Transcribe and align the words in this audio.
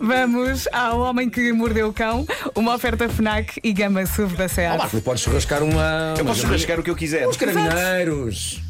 Vamos 0.00 0.68
ao 0.72 1.00
Homem 1.00 1.28
que 1.28 1.52
Mordeu 1.52 1.88
o 1.88 1.92
Cão, 1.92 2.26
uma 2.54 2.74
oferta 2.74 3.08
FNAC 3.08 3.58
e 3.62 3.72
gama 3.72 4.04
SUV 4.06 4.36
da 4.36 4.44
Ó 4.44 4.48
SEAT. 4.48 4.78
Marco, 4.78 5.00
podes 5.00 5.22
churrascar 5.22 5.62
uma. 5.62 6.14
Eu 6.18 6.24
posso 6.24 6.46
rascar 6.46 6.78
o 6.80 6.82
que 6.82 6.90
eu 6.90 6.96
quiser. 6.96 7.26
Os 7.26 7.36
carabineiros. 7.36 8.60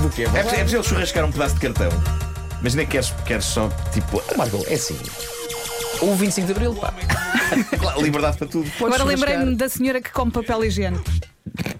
do 0.00 0.10
quê? 0.10 0.24
É, 0.34 0.38
é 0.38 0.42
possível 0.42 0.82
churrascar 0.82 1.24
um 1.24 1.32
pedaço 1.32 1.54
de 1.54 1.60
cartão. 1.60 1.90
Mas 2.62 2.74
nem 2.74 2.86
queres, 2.86 3.12
queres 3.26 3.44
só 3.44 3.68
tipo. 3.92 4.22
Ó, 4.32 4.36
Marco, 4.36 4.64
é 4.68 4.74
assim. 4.74 4.96
O 6.00 6.14
25 6.14 6.46
de 6.46 6.52
Abril, 6.52 6.74
pá. 6.74 6.92
claro, 7.78 8.00
Liberdade 8.02 8.38
para 8.38 8.46
tudo. 8.46 8.64
Podes 8.78 8.80
Agora 8.80 8.98
churrascar- 9.02 9.28
lembrei-me 9.30 9.56
da 9.56 9.68
senhora 9.68 10.00
que 10.00 10.10
come 10.10 10.30
papel 10.30 10.64
higiênico. 10.64 11.04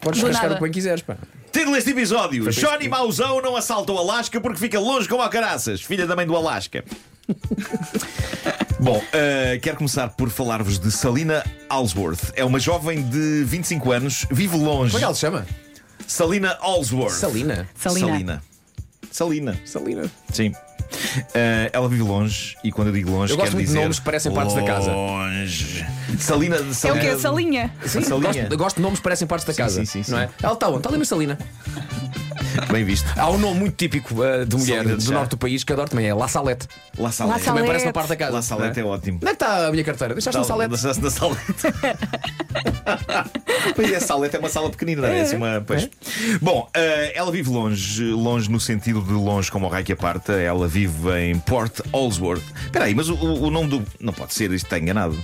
Podes 0.01 0.21
Do 0.21 0.27
churrascar 0.27 0.43
nada. 0.45 0.55
o 0.55 0.57
que 0.59 0.63
bem 0.65 0.73
quiseres, 0.73 1.03
pá. 1.03 1.17
Título 1.53 1.75
deste 1.75 1.91
episódio: 1.91 2.51
Johnny 2.51 2.89
Mauzão 2.89 3.41
não 3.41 3.57
assalta 3.57 3.93
o 3.93 3.99
Alasca 3.99 4.41
porque 4.41 4.59
fica 4.59 4.81
longe 4.81 5.09
como 5.09 5.23
a 5.23 5.29
caraças. 5.29 5.81
Filha 5.83 6.07
da 6.07 6.17
mãe 6.17 6.27
do 6.27 6.35
Alasca. 6.37 6.85
Bom, 8.81 9.01
eh, 9.13 9.61
quero 9.63 9.77
começar 9.77 10.09
por 10.09 10.29
falar-vos 10.29 10.79
de 10.79 10.91
Salina 10.91 11.45
Alsworth. 11.69 12.33
É 12.35 12.45
uma 12.45 12.59
jovem 12.59 13.03
de 13.09 13.45
25 13.45 13.93
anos, 13.93 14.27
vive 14.31 14.57
longe. 14.57 14.91
Como 14.91 14.97
é 14.97 14.99
que 14.99 15.05
ela 15.05 15.15
se 15.15 15.21
chama? 15.21 15.47
Salina 16.07 16.59
Alsworth. 16.61 17.13
Salina. 17.13 17.69
Salina. 17.77 18.09
Salina. 18.09 18.43
Salina. 19.13 19.61
Salina. 19.65 20.11
Sim. 20.33 20.53
Eh, 21.35 21.71
ela 21.73 21.89
vive 21.89 22.03
longe 22.03 22.57
e 22.63 22.71
quando 22.71 22.89
eu 22.89 22.93
digo 22.95 23.11
longe 23.11 23.33
Eu 23.33 23.37
gosto 23.37 23.45
quero 23.47 23.57
muito 23.57 23.67
de 23.67 23.73
dizer 23.73 23.81
nomes 23.81 23.99
que 23.99 24.05
parecem 24.05 24.33
partes 24.33 24.55
da 24.55 24.63
casa. 24.63 24.93
Longe. 24.93 25.87
Salina, 26.19 26.57
É 26.57 26.61
o 26.61 26.75
Salina 26.75 27.01
quê? 27.01 27.19
Salinha? 27.19 27.73
Sim, 27.85 28.03
Salinha. 28.03 28.33
Gosto, 28.33 28.57
gosto 28.59 28.77
de 28.77 28.83
nomes 28.83 28.99
que 28.99 29.03
parecem 29.05 29.27
partes 29.27 29.47
da 29.47 29.55
casa. 29.55 29.81
sim, 29.81 29.85
sim, 29.85 30.03
sim. 30.03 30.13
Não 30.13 30.19
é? 30.19 30.29
Ela 30.43 30.53
está 30.55 30.69
onde? 30.69 30.77
Está 30.79 30.89
ali 30.91 30.99
na 30.99 31.05
Salina. 31.05 31.39
Bem 32.71 32.85
visto. 32.85 33.07
Há 33.17 33.31
um 33.31 33.39
nome 33.39 33.61
muito 33.61 33.77
típico 33.77 34.15
uh, 34.23 34.45
de 34.47 34.57
mulher 34.57 34.85
de 34.87 34.95
do 34.97 35.03
chá. 35.03 35.13
norte 35.13 35.31
do 35.31 35.37
país 35.39 35.65
que 35.65 35.73
adoro 35.73 35.89
também, 35.91 36.07
é 36.07 36.15
La 36.15 36.29
Salete. 36.29 36.67
La 36.99 37.11
Salete. 37.13 37.39
La 37.39 37.45
Também 37.45 37.45
Salete. 37.45 37.67
parece 37.67 37.87
uma 37.87 37.93
parte 37.93 38.09
da 38.09 38.17
casa. 38.17 38.33
La 38.33 38.43
Salete 38.43 38.81
é 38.81 38.83
não 38.83 38.91
ótimo. 38.91 39.17
Onde 39.19 39.27
é 39.27 39.29
que 39.29 39.35
está 39.35 39.67
a 39.67 39.71
minha 39.71 39.85
carteira? 39.85 40.15
Deixaste 40.15 40.39
na 40.39 40.45
Salete? 40.45 40.71
Deixaste 40.71 41.03
na 41.03 41.11
salete. 41.11 41.43
pois 43.75 43.93
é, 43.93 43.97
a 43.97 44.01
salete 44.01 44.37
é 44.37 44.39
uma 44.39 44.49
sala 44.49 44.71
pequenina, 44.71 45.03
não 45.03 45.09
é? 45.09 45.21
Assim 45.23 45.37
uma, 45.37 45.63
pois. 45.67 45.89
Bom, 46.41 46.69
eh, 46.75 47.13
ela 47.15 47.31
vive 47.31 47.51
longe, 47.51 48.05
longe 48.05 48.51
no 48.51 48.61
sentido 48.61 49.01
de 49.03 49.13
longe 49.13 49.51
como 49.51 49.67
o 49.67 49.69
raio 49.69 49.85
que 49.85 49.93
aparta. 49.93 50.33
Ela 50.33 50.69
vive 50.69 51.11
em 51.19 51.39
Port 51.39 51.81
Allsworth. 51.93 52.43
Espera 52.65 52.87
aí, 52.87 52.95
mas 52.95 53.09
o, 53.09 53.15
o 53.15 53.51
nome 53.51 53.69
do. 53.69 53.85
Não 54.01 54.13
pode 54.13 54.35
ser, 54.35 54.51
isto 54.53 54.67
está 54.67 54.79
enganado. 54.79 55.19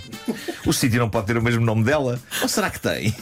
O 0.67 0.73
sítio 0.73 0.99
não 0.99 1.09
pode 1.11 1.27
ter 1.27 1.37
o 1.37 1.43
mesmo 1.43 1.65
nome 1.65 1.85
dela? 1.85 2.19
Ou 2.43 2.49
será 2.49 2.71
que 2.71 2.81
tem? 2.81 3.15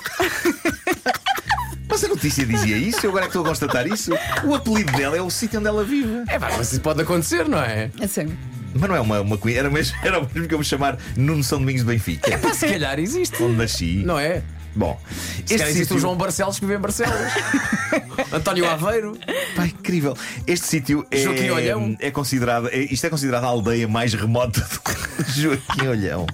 Mas 1.97 2.05
a 2.05 2.09
notícia 2.09 2.45
dizia 2.45 2.77
isso, 2.77 3.07
eu 3.07 3.09
agora 3.09 3.25
é 3.25 3.29
que 3.29 3.31
estou 3.31 3.43
a 3.43 3.49
constatar 3.49 3.87
isso. 3.87 4.11
O 4.45 4.55
apelido 4.55 4.93
dela 4.93 5.17
é 5.17 5.23
o 5.23 5.31
sítio 5.31 5.59
onde 5.61 5.67
ela 5.69 5.83
vive. 5.83 6.25
É 6.29 6.39
pá, 6.39 6.51
mas 6.55 6.71
isso 6.71 6.81
pode 6.83 7.01
acontecer, 7.01 7.49
não 7.49 7.59
é? 7.59 7.91
Assim. 8.03 8.37
Mas 8.75 8.87
não 8.91 8.95
é 8.97 9.01
uma, 9.01 9.21
uma 9.23 9.39
coisa, 9.39 9.59
era, 9.61 9.71
mesmo, 9.71 9.97
era 10.05 10.19
o 10.21 10.29
mesmo 10.31 10.47
que 10.47 10.53
eu 10.55 10.59
me 10.59 10.65
chamar 10.65 10.99
Nuno 11.17 11.43
São 11.43 11.59
Domingos 11.59 11.81
de 11.81 11.89
Benfica, 11.89 12.37
Pá, 12.37 12.53
se 12.53 12.67
calhar 12.67 12.99
existe. 12.99 13.43
onde 13.43 13.57
nasci. 13.57 14.03
Não 14.05 14.19
é? 14.19 14.43
Bom, 14.75 15.01
Se 15.47 15.55
calhar 15.55 15.69
existe 15.69 15.85
sítio- 15.85 15.97
o 15.97 15.99
João 16.01 16.17
Barcelos 16.17 16.59
que 16.59 16.67
vive 16.67 16.77
em 16.77 16.83
Barcelos. 16.83 17.17
António 18.31 18.69
Aveiro. 18.69 19.17
Pá, 19.57 19.65
incrível. 19.65 20.15
Este 20.47 20.67
sítio 20.67 21.07
é, 21.11 21.17
Joaquim 21.17 21.49
Olhão. 21.49 21.97
é 21.99 22.11
considerado. 22.11 22.69
é- 22.69 22.77
isto 22.81 23.07
é 23.07 23.09
considerado 23.09 23.45
a 23.45 23.47
aldeia 23.47 23.89
mais 23.89 24.13
remota 24.13 24.61
do 24.61 25.25
Joaquim 25.33 25.87
Olhão. 25.89 26.27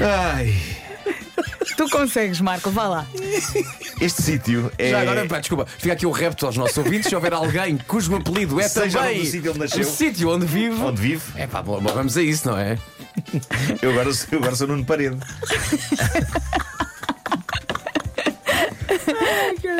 Ai, 0.00 0.54
Tu 1.76 1.88
consegues, 1.90 2.40
Marco, 2.40 2.70
vá 2.70 2.88
lá. 2.88 3.06
este 4.00 4.22
sítio 4.22 4.72
é. 4.78 4.90
Já 4.90 5.00
agora, 5.02 5.26
pá, 5.26 5.38
desculpa, 5.40 5.66
fica 5.66 5.92
aqui 5.92 6.06
o 6.06 6.10
repto 6.10 6.46
aos 6.46 6.56
nossos 6.56 6.76
ouvintes. 6.78 7.08
Se 7.08 7.14
houver 7.14 7.32
alguém 7.34 7.76
cujo 7.86 8.14
apelido 8.16 8.58
é 8.60 8.66
Seja 8.68 8.98
também 9.00 9.18
no 9.20 9.24
sítio 9.26 9.50
onde 9.50 9.58
nasceu. 9.60 9.80
o 9.80 9.84
sítio 9.84 10.30
onde 10.30 10.46
vive. 10.46 10.80
Onde 10.80 11.00
vive? 11.00 11.22
É 11.36 11.46
pá, 11.46 11.60
bom, 11.62 11.80
bom, 11.80 11.92
vamos 11.92 12.16
a 12.16 12.22
isso, 12.22 12.48
não 12.48 12.56
é? 12.58 12.78
Eu 13.82 13.90
agora, 13.90 14.12
sou- 14.12 14.28
eu 14.32 14.38
agora 14.38 14.56
sou 14.56 14.66
Nuno 14.68 14.84
Parede. 14.84 15.16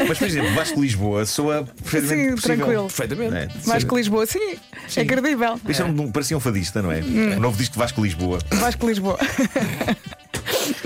Mas, 0.08 0.18
por 0.18 0.26
exemplo, 0.26 0.54
Vasco 0.54 0.80
Lisboa 0.80 1.24
soa 1.26 1.64
perfeitamente 1.82 2.22
Sim, 2.28 2.30
possível. 2.34 2.56
tranquilo. 2.56 2.86
Perfeitamente. 2.86 3.34
É, 3.34 3.46
que 3.46 3.94
Lisboa, 3.96 4.26
sim. 4.26 4.56
É 4.96 5.04
credível. 5.04 5.60
Isto 5.68 5.82
é 5.82 5.84
um- 5.86 6.12
parecia 6.12 6.36
um 6.36 6.40
fadista, 6.40 6.82
não 6.82 6.92
é? 6.92 7.00
Hum. 7.00 7.36
O 7.36 7.40
novo 7.40 7.56
disco 7.56 7.72
de 7.74 7.78
Vasco 7.78 8.02
Lisboa. 8.02 8.38
Vasco 8.52 8.86
Lisboa. 8.86 9.18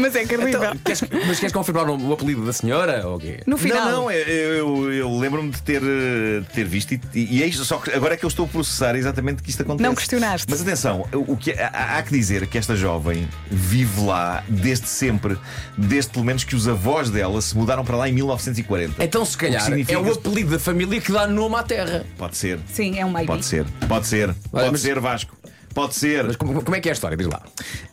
Mas 0.00 0.16
é 0.16 0.24
credível. 0.24 0.48
Então, 0.62 0.76
queres, 0.84 1.02
mas 1.26 1.38
queres 1.38 1.52
confirmar 1.52 1.88
o, 1.88 1.96
o 2.08 2.12
apelido 2.12 2.44
da 2.44 2.52
senhora? 2.52 3.06
Ou 3.06 3.16
o 3.16 3.20
quê? 3.20 3.40
No 3.46 3.56
final. 3.58 3.84
Não, 3.84 4.02
não, 4.02 4.10
eu, 4.10 4.92
eu- 4.92 5.18
lembro-me 5.18 5.50
de 5.50 5.62
ter, 5.62 5.82
eh, 5.82 6.40
de 6.40 6.46
ter 6.54 6.64
visto 6.64 6.92
e, 6.92 7.00
e 7.14 7.42
é 7.42 7.46
isto, 7.46 7.64
só 7.64 7.78
que 7.78 7.90
agora 7.92 8.14
é 8.14 8.16
que 8.16 8.24
eu 8.24 8.28
estou 8.28 8.46
a 8.46 8.48
processar 8.48 8.94
exatamente 8.96 9.42
que 9.42 9.50
isto 9.50 9.62
acontece. 9.62 9.86
Não 9.88 9.94
questionaste. 9.94 10.46
Mas 10.48 10.60
atenção, 10.62 11.06
o 11.12 11.36
que, 11.36 11.52
há, 11.52 11.98
há 11.98 12.02
que 12.02 12.10
dizer 12.12 12.46
que 12.46 12.56
esta 12.58 12.74
jovem 12.76 13.28
vive 13.50 14.00
lá 14.02 14.42
desde 14.48 14.88
sempre, 14.88 15.36
desde 15.76 16.10
pelo 16.10 16.24
menos 16.24 16.44
que 16.44 16.54
os 16.56 16.66
avós 16.68 17.10
dela 17.10 17.40
se 17.42 17.56
mudaram 17.56 17.84
para 17.84 17.96
lá 17.96 18.08
em 18.08 18.12
1940. 18.12 19.02
Então, 19.04 19.24
se 19.24 19.36
calhar, 19.36 19.62
significa- 19.62 19.98
é 19.98 19.98
o 20.02 20.12
apelido 20.12 20.50
da 20.52 20.58
família 20.58 21.00
que 21.00 21.12
dá 21.12 21.26
nome 21.26 21.56
à 21.56 21.62
terra. 21.62 22.04
Pode 22.16 22.36
ser. 22.36 22.58
Sim, 22.72 22.98
é 22.98 23.04
um 23.04 23.10
maybe. 23.10 23.26
Pode 23.26 23.44
ser, 23.44 23.64
pode 23.88 24.06
ser, 24.06 24.34
pode 24.50 24.70
mas- 24.70 24.80
ser 24.80 24.98
Vasco. 25.00 25.36
Pode 25.74 25.94
ser. 25.94 26.24
Mas 26.24 26.36
como, 26.36 26.62
como 26.62 26.76
é 26.76 26.80
que 26.80 26.88
é 26.88 26.92
a 26.92 26.94
história? 26.94 27.16
Diz 27.16 27.26
lá. 27.26 27.40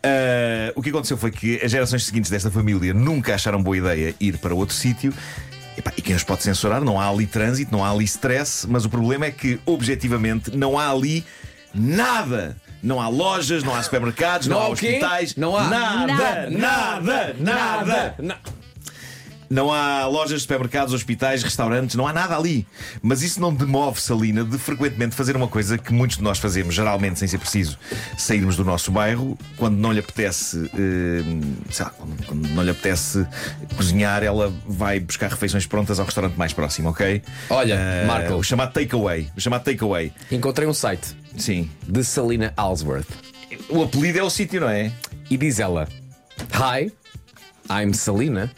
Ah, 0.04 0.72
o 0.76 0.82
que 0.82 0.90
aconteceu 0.90 1.18
foi 1.18 1.32
que 1.32 1.60
as 1.64 1.72
gerações 1.72 2.06
seguintes 2.06 2.30
desta 2.32 2.50
família 2.50 2.94
nunca 2.94 3.36
acharam 3.36 3.62
boa 3.62 3.78
ideia 3.78 4.16
ir 4.20 4.38
para 4.40 4.54
outro 4.56 4.76
sítio. 4.76 5.14
Epá, 5.78 5.92
E 5.96 6.02
quem 6.02 6.16
os 6.16 6.24
pode 6.24 6.42
censurar? 6.42 6.82
Não 6.84 7.00
há 7.00 7.08
ali 7.08 7.28
trânsito, 7.28 7.72
não 7.72 7.86
há 7.86 7.92
ali 7.92 8.04
stress, 8.06 8.66
mas 8.68 8.84
o 8.84 8.90
problema 8.90 9.26
é 9.28 9.32
que, 9.32 9.60
objetivamente, 9.66 10.56
não 10.58 10.78
há 10.78 10.90
ali 10.90 11.24
nada. 11.74 12.58
Não 12.82 13.02
há 13.02 13.08
lojas, 13.10 13.64
não 13.64 13.76
há 13.76 13.82
supermercados, 13.84 14.48
não, 14.48 14.58
Não 14.60 14.66
há 14.66 14.70
hospitais. 14.70 15.36
Não 15.36 15.56
há 15.58 15.68
nada, 15.68 16.06
Nada. 16.50 16.50
nada, 16.50 17.36
nada. 17.40 18.16
Não. 18.20 18.36
Não 19.50 19.72
há 19.72 20.06
lojas, 20.08 20.42
supermercados, 20.42 20.94
hospitais, 20.94 21.42
restaurantes, 21.44 21.96
não 21.96 22.06
há 22.08 22.12
nada 22.14 22.36
ali. 22.36 22.68
Mas 23.02 23.22
isso 23.22 23.40
não 23.40 23.54
demove 23.54 24.02
Salina 24.02 24.44
de 24.44 24.58
frequentemente 24.58 25.16
fazer 25.16 25.36
uma 25.36 25.48
coisa 25.48 25.78
que 25.78 25.94
muitos 25.94 26.18
de 26.18 26.24
nós 26.24 26.38
fazemos, 26.38 26.76
geralmente 26.76 27.18
sem 27.20 27.28
ser 27.28 27.38
preciso 27.38 27.78
sairmos 28.18 28.56
do 28.58 28.66
nosso 28.66 28.92
bairro, 28.92 29.38
quando 29.56 29.78
não 29.78 29.92
lhe 29.94 30.00
apetece, 30.00 30.70
eh, 30.74 31.24
sei 31.72 31.86
lá, 31.86 31.92
quando, 31.92 32.26
quando 32.26 32.48
não 32.50 32.64
lhe 32.64 32.72
apetece 32.72 33.26
cozinhar, 33.76 34.24
ela 34.24 34.54
vai 34.68 35.00
buscar 35.00 35.30
refeições 35.30 35.66
prontas 35.66 36.00
ao 36.00 36.06
restaurante 36.06 36.36
mais 36.36 36.52
próximo, 36.54 36.90
ok? 36.90 37.22
Olha, 37.50 37.74
Eh, 37.76 38.06
Marco. 38.06 38.34
O 38.36 38.44
chamado 38.44 38.74
takeaway. 38.74 39.30
O 39.38 39.40
chamado 39.42 39.64
takeaway. 39.64 40.12
Encontrei 40.32 40.68
um 40.68 40.74
site 40.74 41.16
Sim. 41.38 41.70
de 41.88 42.04
Salina 42.04 42.54
Alsworth 42.58 43.08
O 43.70 43.84
apelido 43.84 44.20
é 44.20 44.24
o 44.24 44.30
sítio, 44.30 44.60
não 44.62 44.70
é? 44.70 44.92
e 45.30 45.38
diz 45.38 45.60
ela: 45.60 45.88
Hi, 46.54 46.92
I'm 47.70 47.94
Salina. 47.94 48.52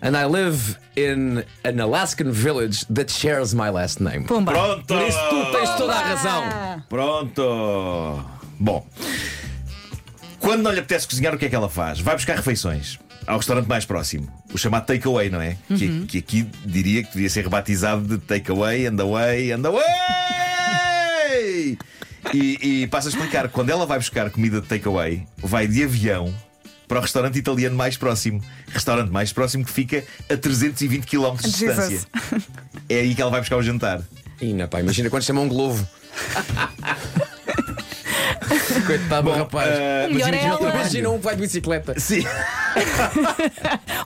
And 0.00 0.16
I 0.16 0.26
live 0.26 0.78
in 0.96 1.44
an 1.64 1.80
Alaskan 1.80 2.30
village 2.30 2.84
that 2.86 3.10
shares 3.10 3.54
my 3.54 3.70
last 3.70 4.00
name. 4.00 4.24
Pumba. 4.26 4.52
Pronto! 4.52 4.86
Por 4.86 5.02
isso 5.02 5.18
tu 5.30 5.52
tens 5.52 5.70
toda 5.76 5.92
a 5.92 6.02
razão. 6.02 6.82
Pronto! 6.88 8.24
Bom, 8.60 8.86
quando 10.40 10.62
não 10.62 10.72
lhe 10.72 10.80
apetece 10.80 11.06
cozinhar, 11.06 11.34
o 11.34 11.38
que 11.38 11.46
é 11.46 11.48
que 11.48 11.54
ela 11.54 11.68
faz? 11.68 12.00
Vai 12.00 12.14
buscar 12.14 12.36
refeições 12.36 12.98
ao 13.26 13.36
restaurante 13.36 13.66
mais 13.66 13.84
próximo, 13.84 14.26
o 14.52 14.58
chamado 14.58 14.86
takeaway, 14.86 15.28
não 15.28 15.40
é? 15.40 15.56
Que, 15.76 16.06
que 16.06 16.18
aqui 16.18 16.48
diria 16.64 17.02
que 17.02 17.12
devia 17.12 17.28
ser 17.28 17.42
rebatizado 17.44 18.02
de 18.02 18.18
takeaway, 18.18 18.86
and 18.86 19.00
away, 19.00 19.52
and 19.52 19.66
away! 19.66 19.84
E, 22.32 22.58
e 22.82 22.86
passa 22.86 23.08
a 23.08 23.10
explicar: 23.10 23.48
quando 23.48 23.70
ela 23.70 23.84
vai 23.84 23.98
buscar 23.98 24.30
comida 24.30 24.60
de 24.60 24.66
takeaway, 24.66 25.26
vai 25.38 25.66
de 25.68 25.84
avião 25.84 26.32
para 26.88 26.98
o 26.98 27.02
restaurante 27.02 27.38
italiano 27.38 27.76
mais 27.76 27.96
próximo. 27.96 28.42
Restaurante 28.72 29.10
mais 29.10 29.32
próximo 29.32 29.64
que 29.64 29.70
fica 29.70 30.02
a 30.28 30.36
320 30.36 31.06
km 31.06 31.36
de 31.36 31.50
Jesus. 31.50 31.88
distância. 31.90 32.08
É 32.88 33.00
aí 33.00 33.14
que 33.14 33.20
ela 33.20 33.30
vai 33.30 33.40
buscar 33.40 33.56
o 33.56 33.62
jantar. 33.62 34.00
Ina, 34.40 34.66
pá, 34.66 34.80
imagina 34.80 35.10
quando 35.10 35.22
chama 35.22 35.42
um 35.42 35.48
globo. 35.48 35.86
Coitado 38.86 39.30
do 39.30 39.36
rapaz. 39.36 39.68
O 40.08 40.14
melhor 40.14 40.34
é 40.34 40.44
ela. 40.44 40.70
Imagina 40.70 41.10
um 41.10 41.18
vai 41.18 41.34
de 41.34 41.42
bicicleta. 41.42 41.98
Sim. 41.98 42.24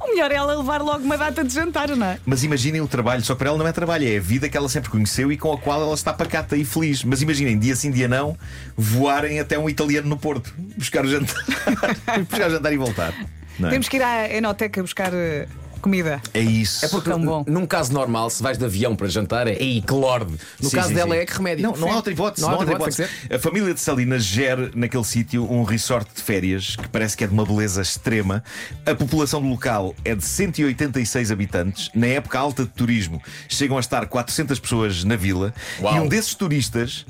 O 0.01 0.15
melhor 0.15 0.31
é 0.31 0.35
ela 0.35 0.57
levar 0.57 0.83
logo 0.83 1.05
uma 1.05 1.17
data 1.17 1.45
de 1.45 1.53
jantar, 1.53 1.89
não 1.89 2.07
é? 2.07 2.19
Mas 2.25 2.43
imaginem 2.43 2.81
o 2.81 2.89
trabalho, 2.89 3.23
só 3.23 3.35
que 3.35 3.39
para 3.39 3.49
ela 3.49 3.59
não 3.59 3.67
é 3.67 3.73
trabalho, 3.73 4.07
é 4.07 4.17
a 4.17 4.21
vida 4.21 4.49
que 4.49 4.57
ela 4.57 4.69
sempre 4.69 4.91
conheceu 4.91 5.33
e 5.33 5.37
com 5.37 5.53
a 5.53 5.59
qual 5.59 5.81
ela 5.81 5.95
está 5.95 6.13
pacata 6.13 6.57
e 6.57 6.65
feliz. 6.65 7.03
Mas 7.05 7.23
imaginem, 7.23 7.59
dia 7.59 7.75
sim, 7.75 7.91
dia 7.91 8.09
não, 8.09 8.37
voarem 8.77 9.41
até 9.41 9.59
um 9.59 9.69
italiano 9.69 10.09
no 10.09 10.17
Porto, 10.17 10.53
buscar 10.77 11.05
o 11.05 11.09
jantar, 11.09 11.45
buscar 12.29 12.49
o 12.49 12.51
jantar 12.51 12.73
e 12.73 12.77
voltar. 12.77 13.15
Não 13.59 13.69
é? 13.69 13.73
Temos 13.73 13.89
que 13.89 13.97
ir 13.97 14.03
à 14.03 14.29
Enoteca 14.35 14.83
buscar 14.83 15.13
eh, 15.15 15.47
comida. 15.83 16.23
É 16.33 16.41
isso. 16.41 16.85
É 16.85 16.89
porque 16.89 17.11
Tão 17.11 17.21
bom. 17.21 17.45
num 17.47 17.67
caso 17.67 17.93
normal, 17.93 18.31
se 18.31 18.43
vais 18.43 18.57
de 18.57 18.65
avião 18.65 18.97
para 18.97 19.09
jantar, 19.09 19.47
é 19.47 19.53
ei, 19.61 19.83
que 19.83 19.93
lorde. 19.93 20.33
No 20.61 20.71
Sim, 20.71 20.77
caso 20.77 20.89
sim, 20.89 20.95
dela 20.95 21.15
sim. 21.15 21.21
é 21.21 21.27
que 21.27 21.33
remédio. 21.35 21.63
Não, 21.63 21.77
não 21.77 21.93
há 21.93 21.97
outra 21.97 22.13
hipótese. 22.13 22.47
Não 22.47 22.55
há 22.55 22.59
outra 22.59 22.75
hipótese. 22.75 23.07
A 23.31 23.39
família 23.39 23.75
de 23.75 23.81
Salinas 23.81 24.25
gera 24.25 24.71
naquele 24.75 25.05
sítio 25.05 25.45
um 25.51 25.65
resort 25.65 26.09
de 26.15 26.23
férias 26.23 26.77
que 26.77 26.89
parece 26.89 27.17
que 27.17 27.25
é 27.25 27.27
de 27.27 27.33
uma 27.33 27.45
beleza 27.45 27.83
extrema. 27.83 28.43
A 28.87 28.95
população 28.95 29.43
do 29.43 29.49
local 29.49 29.95
é 30.05 30.15
de 30.15 30.25
186 30.25 31.31
habitantes. 31.31 31.91
Na 31.95 32.07
época 32.07 32.39
alta 32.39 32.63
de 32.65 32.71
turismo, 32.71 33.21
chegam 33.49 33.77
a 33.77 33.81
estar 33.81 34.07
400 34.07 34.59
pessoas 34.59 35.05
na 35.05 35.17
vila. 35.17 35.53
Uau. 35.81 35.97
E 35.97 36.01
um 36.01 36.09
desses 36.09 36.35
turistas. 36.35 37.05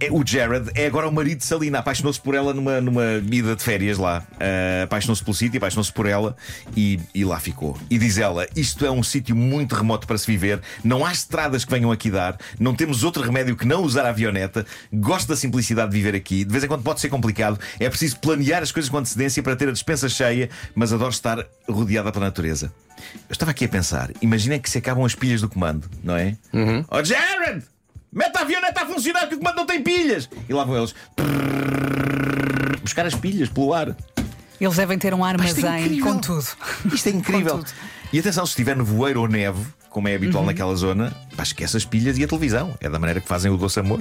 É- 0.00 0.10
O 0.10 0.22
Jared 0.26 0.70
é 0.74 0.86
agora 0.86 1.08
o 1.08 1.12
marido 1.12 1.38
de 1.38 1.44
Salina, 1.44 1.78
apaixonou-se 1.78 2.20
por 2.20 2.34
ela 2.34 2.52
numa, 2.54 2.80
numa 2.80 3.04
ida 3.30 3.56
de 3.56 3.62
férias 3.62 3.98
lá. 3.98 4.22
Ah, 4.38 4.84
apaixonou-se 4.84 5.22
pelo 5.22 5.34
sítio, 5.34 5.58
apaixonou-se 5.58 5.92
por 5.92 6.06
ela 6.06 6.36
e, 6.76 7.00
e 7.14 7.24
lá 7.24 7.38
ficou. 7.40 7.78
E 7.90 7.98
diz 7.98 8.18
ela: 8.18 8.46
Isto 8.56 8.84
é 8.86 8.90
um 8.90 9.02
sítio 9.02 9.34
muito 9.34 9.74
remoto 9.74 10.06
para 10.06 10.18
se 10.18 10.26
viver, 10.26 10.60
não 10.82 11.04
há 11.04 11.12
estradas 11.12 11.64
que 11.64 11.70
venham 11.70 11.90
aqui 11.92 12.10
dar, 12.10 12.36
não 12.58 12.74
temos 12.74 13.02
outro 13.04 13.22
remédio 13.22 13.56
que 13.56 13.66
não 13.66 13.82
usar 13.82 14.04
a 14.06 14.10
avioneta. 14.10 14.64
Gosto 14.92 15.28
da 15.28 15.36
simplicidade 15.36 15.90
de 15.90 15.96
viver 15.96 16.14
aqui. 16.14 16.44
De 16.44 16.50
vez 16.52 16.64
em 16.64 16.68
quando 16.68 16.82
pode 16.82 17.00
ser 17.00 17.08
complicado, 17.08 17.58
é 17.80 17.88
preciso 17.88 18.18
planear 18.18 18.62
as 18.62 18.72
coisas 18.72 18.88
com 18.90 18.98
antecedência 18.98 19.42
para 19.42 19.56
ter 19.56 19.68
a 19.68 19.72
despensa 19.72 20.08
cheia, 20.08 20.48
mas 20.74 20.92
adoro 20.92 21.10
estar 21.10 21.44
rodeada 21.68 22.10
pela 22.12 22.26
natureza. 22.26 22.72
Eu 23.28 23.32
estava 23.32 23.50
aqui 23.50 23.64
a 23.64 23.68
pensar: 23.68 24.10
imaginem 24.22 24.58
que 24.60 24.70
se 24.70 24.78
acabam 24.78 25.04
as 25.04 25.14
pilhas 25.14 25.40
do 25.40 25.48
comando, 25.48 25.88
não 26.02 26.16
é? 26.16 26.36
Oh, 26.90 27.02
Jared! 27.04 27.62
Mete 28.14 28.36
a 28.36 28.42
avioneta 28.42 28.82
a 28.82 28.86
funcionar 28.86 29.26
que 29.28 29.34
o 29.34 29.38
comando 29.38 29.56
não 29.56 29.66
tem 29.66 29.82
pilhas! 29.82 30.28
E 30.48 30.52
lá 30.52 30.64
vão 30.64 30.76
eles 30.76 30.94
buscar 32.82 33.06
as 33.06 33.14
pilhas 33.14 33.48
pelo 33.48 33.74
ar. 33.74 33.96
Eles 34.60 34.76
devem 34.76 34.96
ter 34.98 35.12
um 35.12 35.26
é 35.26 35.30
armazém 35.30 35.84
incrível. 35.84 36.12
com 36.12 36.20
tudo. 36.20 36.46
Isto 36.92 37.08
é 37.08 37.12
incrível. 37.12 37.64
E 38.12 38.18
atenção, 38.20 38.46
se 38.46 38.52
estiver 38.52 38.76
nevoeiro 38.76 39.20
ou 39.20 39.28
neve, 39.28 39.66
como 39.90 40.06
é 40.06 40.14
habitual 40.14 40.44
naquela 40.44 40.74
zona, 40.76 41.12
pá, 41.36 41.42
esquece 41.42 41.76
as 41.76 41.84
pilhas 41.84 42.16
e 42.16 42.24
a 42.24 42.28
televisão. 42.28 42.72
É 42.80 42.88
da 42.88 42.98
maneira 42.98 43.20
que 43.20 43.26
fazem 43.26 43.50
o 43.50 43.56
doce 43.56 43.80
amor. 43.80 44.00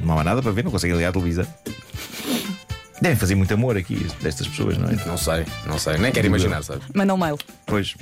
Não 0.00 0.18
há 0.18 0.24
nada 0.24 0.40
para 0.40 0.50
ver, 0.50 0.64
não 0.64 0.70
conseguem 0.70 0.96
ligar 0.96 1.10
a 1.10 1.12
televisão. 1.12 1.46
Devem 3.00 3.16
fazer 3.16 3.34
muito 3.34 3.52
amor 3.54 3.78
aqui, 3.78 4.06
destas 4.20 4.46
pessoas, 4.46 4.76
não 4.76 4.88
é? 4.88 4.92
Não 5.06 5.16
sei, 5.16 5.46
não 5.66 5.78
sei. 5.78 5.96
Nem 5.96 6.12
quero 6.12 6.26
imaginar, 6.26 6.62
sabes? 6.62 6.82
Manda 6.94 7.14
um 7.14 7.16
mail. 7.16 7.38
Pois. 7.64 7.94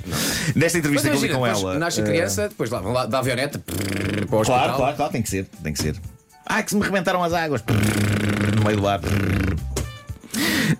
Nesta 0.55 0.77
entrevista 0.77 1.09
que 1.09 1.15
eu 1.15 1.21
li 1.21 1.29
com 1.29 1.47
ela. 1.47 1.79
Nasce 1.79 2.01
eh, 2.01 2.03
criança, 2.03 2.49
depois 2.49 2.69
lá, 2.69 2.81
vão 2.81 2.91
lá 2.91 3.05
da 3.05 3.19
avioneta 3.19 3.57
prrr, 3.59 3.88
para 4.29 4.37
o 4.37 4.41
hospital. 4.41 4.59
Claro, 4.59 4.77
claro, 4.77 4.95
claro, 4.95 5.11
tem 5.11 5.21
que 5.21 5.29
ser, 5.29 5.45
tem 5.63 5.73
que 5.73 5.81
ser. 5.81 5.95
Ah, 6.45 6.63
que 6.63 6.69
se 6.71 6.75
me 6.77 6.83
rebentaram 6.83 7.23
as 7.23 7.33
águas 7.33 7.63
no 8.57 8.63
meio 8.63 8.77
do 8.77 8.87
ar. 8.87 8.99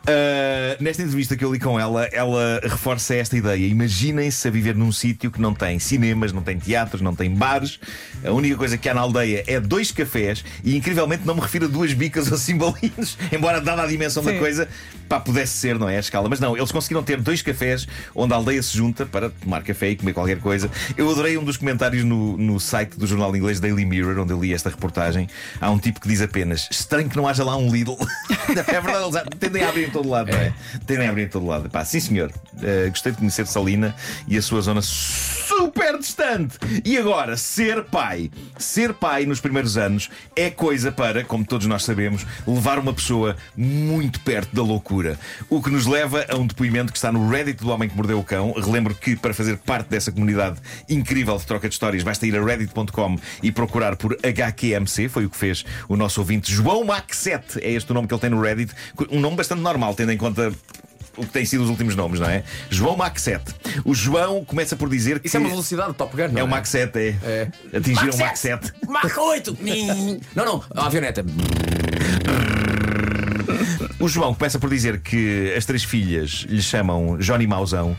Uh, 0.09 0.81
nesta 0.83 1.03
entrevista 1.03 1.37
que 1.37 1.45
eu 1.45 1.53
li 1.53 1.59
com 1.59 1.79
ela, 1.79 2.05
ela 2.05 2.59
reforça 2.63 3.13
esta 3.13 3.37
ideia. 3.37 3.67
Imaginem-se 3.67 4.47
a 4.47 4.51
viver 4.51 4.75
num 4.75 4.91
sítio 4.91 5.29
que 5.29 5.39
não 5.39 5.53
tem 5.53 5.77
cinemas, 5.77 6.33
não 6.33 6.41
tem 6.41 6.57
teatros, 6.57 6.99
não 6.99 7.13
tem 7.13 7.29
bares. 7.29 7.79
A 8.25 8.31
única 8.31 8.55
coisa 8.55 8.75
que 8.75 8.89
há 8.89 8.93
na 8.93 9.01
aldeia 9.01 9.43
é 9.45 9.59
dois 9.59 9.91
cafés 9.91 10.43
e, 10.63 10.75
incrivelmente, 10.75 11.27
não 11.27 11.35
me 11.35 11.41
refiro 11.41 11.65
a 11.65 11.67
duas 11.67 11.93
bicas 11.93 12.29
ou 12.31 12.37
cimbalinos, 12.39 13.17
embora, 13.31 13.61
dada 13.61 13.83
a 13.83 13.87
dimensão 13.87 14.23
da 14.23 14.31
Sim. 14.31 14.39
coisa, 14.39 14.67
pá, 15.07 15.19
pudesse 15.19 15.57
ser, 15.57 15.77
não 15.77 15.87
é? 15.87 15.97
A 15.97 15.99
escala. 15.99 16.27
Mas 16.27 16.39
não, 16.39 16.57
eles 16.57 16.71
conseguiram 16.71 17.03
ter 17.03 17.21
dois 17.21 17.43
cafés 17.43 17.87
onde 18.15 18.33
a 18.33 18.37
aldeia 18.37 18.63
se 18.63 18.75
junta 18.75 19.05
para 19.05 19.29
tomar 19.29 19.61
café 19.61 19.91
e 19.91 19.95
comer 19.95 20.13
qualquer 20.13 20.39
coisa. 20.39 20.71
Eu 20.97 21.11
adorei 21.11 21.37
um 21.37 21.43
dos 21.43 21.57
comentários 21.57 22.03
no, 22.03 22.35
no 22.35 22.59
site 22.59 22.97
do 22.97 23.05
jornal 23.05 23.35
inglês 23.35 23.59
Daily 23.59 23.85
Mirror, 23.85 24.17
onde 24.19 24.33
eu 24.33 24.41
li 24.41 24.53
esta 24.53 24.69
reportagem. 24.69 25.27
Há 25.61 25.69
um 25.69 25.77
tipo 25.77 25.99
que 25.99 26.07
diz 26.07 26.21
apenas: 26.21 26.67
estranho 26.71 27.09
que 27.09 27.15
não 27.15 27.27
haja 27.27 27.43
lá 27.43 27.55
um 27.55 27.71
Lidl. 27.71 27.97
é 28.49 28.81
verdade, 28.81 29.17
eles 29.17 29.37
tendem 29.39 29.63
a 29.63 29.69
abrir 29.69 29.91
todo 29.99 30.09
lado, 30.09 30.31
não 30.31 30.39
é? 30.39 30.53
Tendem 30.85 31.07
a 31.07 31.09
abrir 31.09 31.23
em 31.23 31.27
todo 31.27 31.45
lado. 31.45 31.69
Pá, 31.69 31.83
sim, 31.83 31.99
senhor. 31.99 32.31
Uh, 32.53 32.89
gostei 32.89 33.11
de 33.11 33.17
conhecer 33.17 33.45
Salina 33.45 33.93
e 34.27 34.37
a 34.37 34.41
sua 34.41 34.61
zona 34.61 34.81
super 34.81 35.97
distante. 35.97 36.57
E 36.85 36.97
agora, 36.97 37.35
ser 37.35 37.83
pai. 37.83 38.31
Ser 38.57 38.93
pai 38.93 39.25
nos 39.25 39.41
primeiros 39.41 39.77
anos 39.77 40.09
é 40.35 40.49
coisa 40.49 40.91
para, 40.91 41.23
como 41.23 41.45
todos 41.45 41.67
nós 41.67 41.83
sabemos, 41.83 42.25
levar 42.47 42.79
uma 42.79 42.93
pessoa 42.93 43.35
muito 43.57 44.19
perto 44.21 44.55
da 44.55 44.61
loucura. 44.61 45.19
O 45.49 45.61
que 45.61 45.69
nos 45.69 45.85
leva 45.85 46.25
a 46.29 46.35
um 46.35 46.47
depoimento 46.47 46.91
que 46.91 46.97
está 46.97 47.11
no 47.11 47.29
Reddit 47.29 47.61
do 47.61 47.69
Homem 47.69 47.89
que 47.89 47.95
Mordeu 47.95 48.19
o 48.19 48.23
Cão. 48.23 48.53
Relembro 48.53 48.95
que 48.95 49.15
para 49.15 49.33
fazer 49.33 49.57
parte 49.57 49.89
dessa 49.89 50.11
comunidade 50.11 50.59
incrível 50.87 51.37
de 51.37 51.45
troca 51.45 51.67
de 51.67 51.73
histórias, 51.73 52.03
basta 52.03 52.25
ir 52.25 52.35
a 52.37 52.43
reddit.com 52.43 53.17
e 53.43 53.51
procurar 53.51 53.95
por 53.95 54.17
HQMC. 54.23 55.09
Foi 55.09 55.25
o 55.25 55.29
que 55.29 55.37
fez 55.37 55.65
o 55.87 55.97
nosso 55.97 56.21
ouvinte 56.21 56.51
João 56.51 56.85
Max7. 56.85 57.61
É 57.61 57.71
este 57.71 57.91
o 57.91 57.93
nome 57.93 58.07
que 58.07 58.13
ele 58.13 58.21
tem 58.21 58.29
no 58.29 58.41
Reddit. 58.41 58.73
Um 59.11 59.19
nome 59.19 59.35
bastante 59.35 59.61
normal, 59.61 59.78
tendo 59.95 60.11
em 60.11 60.17
conta 60.17 60.51
o 61.17 61.25
que 61.25 61.31
têm 61.33 61.45
sido 61.45 61.63
os 61.63 61.69
últimos 61.69 61.95
nomes, 61.95 62.19
não 62.19 62.29
é? 62.29 62.43
João 62.69 62.95
Mach 62.95 63.17
7. 63.17 63.43
O 63.83 63.93
João 63.93 64.43
começa 64.45 64.75
por 64.75 64.89
dizer 64.89 65.19
que. 65.19 65.27
Isso 65.27 65.37
é 65.37 65.39
uma 65.39 65.49
velocidade 65.49 65.91
de 65.91 65.97
Top 65.97 66.15
Gun, 66.15 66.29
não 66.29 66.39
É 66.39 66.43
o 66.43 66.47
Mach 66.47 66.65
7, 66.65 66.97
é. 66.97 67.15
É. 67.23 67.77
Atingiram 67.77 68.13
o 68.13 68.17
Mach 68.17 68.29
Mach 68.29 68.37
7. 68.37 68.73
Mach 68.87 69.17
8! 69.17 69.57
não, 70.35 70.45
não, 70.45 70.63
a 70.75 70.85
avioneta. 70.85 71.25
O 73.99 74.07
João 74.07 74.33
começa 74.33 74.57
por 74.57 74.69
dizer 74.69 75.01
que 75.01 75.53
as 75.57 75.65
três 75.65 75.83
filhas 75.83 76.45
lhe 76.47 76.61
chamam 76.61 77.17
Johnny 77.17 77.45
Mauzão. 77.45 77.97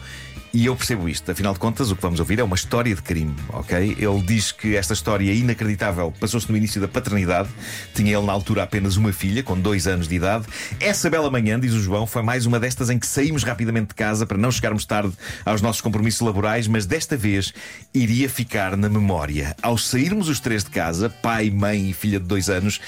E 0.53 0.67
eu 0.67 0.75
percebo 0.75 1.09
isto, 1.09 1.31
afinal 1.31 1.53
de 1.53 1.61
contas, 1.61 1.93
o 1.93 1.97
que 1.97 2.03
vamos 2.03 2.19
ouvir 2.19 2.41
é 2.41 2.43
uma 2.43 2.57
história 2.57 2.93
de 2.93 3.01
crime, 3.01 3.37
ok? 3.51 3.97
Ele 3.97 4.23
diz 4.23 4.51
que 4.51 4.75
esta 4.75 4.93
história 4.93 5.33
inacreditável 5.33 6.13
passou-se 6.19 6.51
no 6.51 6.57
início 6.57 6.81
da 6.81 6.89
paternidade. 6.89 7.49
Tinha 7.95 8.17
ele 8.17 8.27
na 8.27 8.33
altura 8.33 8.65
apenas 8.65 8.97
uma 8.97 9.13
filha, 9.13 9.45
com 9.45 9.57
dois 9.57 9.87
anos 9.87 10.09
de 10.09 10.17
idade. 10.17 10.47
Essa 10.81 11.09
bela 11.09 11.31
manhã, 11.31 11.59
diz 11.59 11.73
o 11.73 11.81
João, 11.81 12.05
foi 12.05 12.23
mais 12.23 12.47
uma 12.47 12.59
destas 12.59 12.91
em 12.91 12.99
que 12.99 13.07
saímos 13.07 13.45
rapidamente 13.45 13.89
de 13.89 13.95
casa 13.95 14.27
para 14.27 14.37
não 14.37 14.51
chegarmos 14.51 14.85
tarde 14.85 15.13
aos 15.45 15.63
nossos 15.63 15.81
compromissos 15.81 16.21
laborais, 16.21 16.67
mas 16.67 16.85
desta 16.85 17.17
vez 17.17 17.55
iria 17.95 18.29
ficar 18.29 18.77
na 18.77 18.89
memória. 18.89 19.55
Ao 19.63 19.79
sairmos 19.79 20.29
os 20.29 20.41
três 20.41 20.65
de 20.65 20.71
casa, 20.71 21.09
pai, 21.09 21.49
mãe 21.49 21.91
e 21.91 21.93
filha 21.93 22.19
de 22.19 22.27
dois 22.27 22.51
anos, 22.51 22.81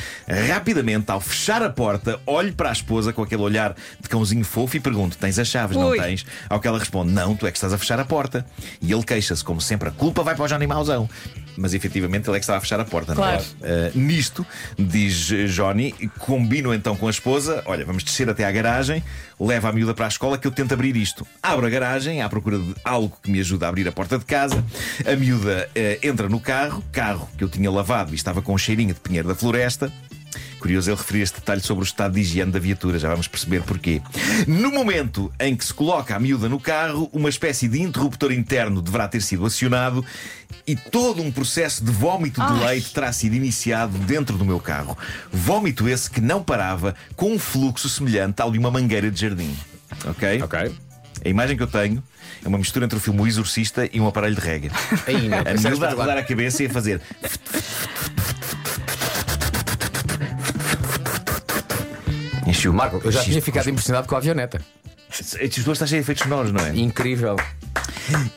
rapidamente, 0.49 1.12
ao 1.12 1.20
fechar 1.20 1.62
a 1.62 1.70
porta, 1.70 2.19
olho 2.26 2.53
para 2.55 2.70
a 2.70 2.73
esposa 2.73 3.12
com 3.12 3.23
aquele 3.23 3.43
olhar 3.43 3.76
de 4.00 4.08
cãozinho 4.08 4.44
fofo 4.44 4.76
e 4.76 4.81
pergunto: 4.81 5.17
Tens 5.17 5.38
as 5.38 5.47
chaves? 5.47 5.76
Não 5.76 5.91
Ui. 5.91 6.00
tens? 6.00 6.26
Ao 6.49 6.58
que 6.58 6.67
ela 6.67 6.81
responde: 6.81 7.12
Não, 7.12 7.37
tu 7.37 7.47
é 7.47 7.52
que 7.53 7.59
estás 7.59 7.73
a 7.73 7.79
fechar 7.79 8.01
a 8.01 8.05
porta. 8.05 8.45
E 8.81 8.93
ele 8.93 9.03
queixa-se, 9.05 9.45
como 9.45 9.61
sempre, 9.61 9.89
a 9.89 9.93
culpa 9.93 10.23
vai 10.23 10.35
para 10.35 10.45
o 10.45 10.49
Johnny 10.49 10.67
Mauzão. 10.67 11.09
Mas 11.57 11.75
efetivamente 11.75 12.29
ele 12.31 12.37
é 12.39 12.41
que 12.41 12.45
estava 12.45 12.57
a 12.59 12.61
fechar 12.63 12.81
a 12.81 12.85
porta, 12.85 13.15
Claro. 13.15 13.45
não 13.61 13.69
é? 13.69 13.91
Uh, 13.95 13.99
nisto, 13.99 14.45
diz 14.79 15.27
Johnny, 15.53 15.93
combino 16.19 16.73
então 16.73 16.97
com 16.97 17.07
a 17.07 17.11
esposa: 17.11 17.63
Olha, 17.67 17.85
vamos 17.85 18.03
descer 18.03 18.29
até 18.31 18.45
à 18.47 18.51
garagem, 18.51 19.05
leva 19.39 19.69
a 19.69 19.73
miúda 19.73 19.93
para 19.93 20.07
a 20.07 20.09
escola 20.09 20.39
que 20.39 20.47
eu 20.47 20.51
tento 20.51 20.73
abrir 20.73 20.97
isto. 20.97 21.27
Abro 21.43 21.67
a 21.67 21.71
garagem 21.71 22.23
à 22.23 22.29
procura 22.29 22.59
de 22.59 22.75
algo 22.83 23.17
que 23.23 23.31
me 23.31 23.39
ajude 23.39 23.65
a 23.65 23.69
abrir 23.69 23.87
a 23.87 23.93
porta 23.93 24.19
de 24.19 24.25
casa. 24.25 24.65
A 25.07 25.15
miúda 25.15 25.69
eh, 25.75 25.99
entra 26.03 26.27
no 26.27 26.41
carro, 26.41 26.83
carro 26.91 27.29
que 27.37 27.45
eu 27.45 27.49
tinha 27.51 27.71
lavado 27.71 28.13
e 28.13 28.15
estava 28.15 28.41
com 28.41 28.55
um 28.55 28.59
cheirinho 28.59 28.95
de 28.95 29.01
pinheiro 29.01 29.29
da 29.29 29.35
floresta. 29.35 29.93
Curioso 30.62 30.91
ele 30.93 30.97
referir 30.97 31.23
este 31.23 31.41
detalhe 31.41 31.61
sobre 31.61 31.82
o 31.82 31.85
estado 31.85 32.14
de 32.14 32.20
higiene 32.20 32.53
da 32.53 32.61
viatura, 32.61 32.97
já 32.97 33.09
vamos 33.09 33.26
perceber 33.26 33.64
porquê. 33.64 34.00
No 34.47 34.70
momento 34.70 35.32
em 35.41 35.56
que 35.56 35.64
se 35.64 35.75
coloca 35.75 36.14
a 36.14 36.20
miúda 36.20 36.49
no 36.49 36.61
carro, 36.61 37.11
uma 37.12 37.29
espécie 37.29 37.67
de 37.67 37.82
interruptor 37.82 38.31
interno 38.31 38.81
deverá 38.81 39.09
ter 39.09 39.23
sido 39.23 39.44
acionado 39.44 40.05
e 40.64 40.76
todo 40.76 41.20
um 41.20 41.32
processo 41.32 41.85
de 41.85 41.91
vómito 41.91 42.41
de 42.41 42.47
Ai. 42.47 42.75
leite 42.75 42.93
terá 42.93 43.13
sido 43.13 43.34
iniciado 43.34 43.98
dentro 43.98 44.39
do 44.39 44.44
meu 44.44 44.60
carro. 44.60 44.96
Vómito 45.32 45.89
esse 45.89 46.08
que 46.08 46.20
não 46.20 46.41
parava, 46.44 46.94
com 47.17 47.32
um 47.32 47.41
fluxo 47.41 47.89
semelhante 47.89 48.41
ao 48.41 48.53
de 48.53 48.58
uma 48.60 48.70
mangueira 48.70 49.10
de 49.10 49.20
jardim. 49.20 49.53
Ok? 50.05 50.43
Ok. 50.43 50.72
A 51.25 51.29
imagem 51.29 51.56
que 51.56 51.63
eu 51.65 51.67
tenho 51.67 52.01
é 52.44 52.46
uma 52.46 52.58
mistura 52.58 52.84
entre 52.84 52.98
o 52.98 53.01
filme 53.01 53.20
O 53.20 53.27
Exorcista 53.27 53.89
e 53.93 54.01
um 54.01 54.06
aparelho 54.06 54.37
de 54.37 54.41
reggae. 54.41 54.70
Não. 55.29 55.39
A 55.39 55.70
miúda 55.70 55.89
a 55.89 55.94
rodar 55.94 56.19
a 56.19 56.22
cabeça 56.22 56.63
e 56.63 56.67
a 56.67 56.70
fazer. 56.70 57.01
Encheu. 62.46 62.72
Marco, 62.72 63.01
eu 63.05 63.13
já 63.13 63.22
tinha 63.22 63.41
ficado 63.41 63.69
impressionado 63.70 64.08
com 64.08 64.15
a 64.15 64.19
avioneta. 64.19 64.61
Estes 65.11 65.65
dois 65.65 65.77
está 65.77 65.87
cheio 65.87 66.01
de 66.01 66.05
efeitos 66.05 66.22
sonoros, 66.22 66.53
não 66.53 66.65
é? 66.65 66.75
Incrível. 66.75 67.37